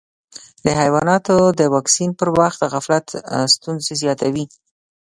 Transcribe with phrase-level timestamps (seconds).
[0.65, 3.05] د حیواناتو د واکسین پر وخت غفلت
[3.53, 4.45] ستونزې زیاتوي.